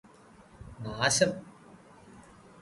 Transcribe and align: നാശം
നാശം 0.79 1.31